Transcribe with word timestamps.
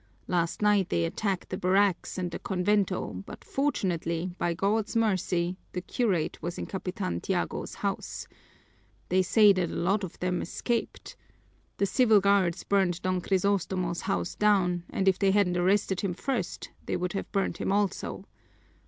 Last 0.27 0.63
night 0.63 0.89
they 0.89 1.05
attacked 1.05 1.49
the 1.51 1.59
barracks 1.59 2.17
and 2.17 2.31
the 2.31 2.39
convento, 2.39 3.21
but 3.27 3.43
fortunately, 3.43 4.31
by 4.39 4.55
God's 4.55 4.95
mercy, 4.95 5.57
the 5.73 5.81
curate 5.81 6.41
was 6.41 6.57
in 6.57 6.65
Capitan 6.65 7.21
Tiago's 7.21 7.75
house. 7.75 8.27
They 9.09 9.21
say 9.21 9.53
that 9.53 9.69
a 9.69 9.75
lot 9.75 10.03
of 10.03 10.17
them 10.17 10.41
escaped. 10.41 11.15
The 11.77 11.85
civil 11.85 12.19
guards 12.19 12.63
burned 12.63 12.99
Don 13.03 13.21
Crisostomo's 13.21 14.01
house 14.01 14.33
down, 14.33 14.85
and 14.89 15.07
if 15.07 15.19
they 15.19 15.29
hadn't 15.29 15.55
arrested 15.57 16.01
him 16.01 16.15
first 16.15 16.71
they 16.87 16.97
would 16.97 17.13
have 17.13 17.31
burned 17.31 17.57
him 17.57 17.71
also." 17.71 18.25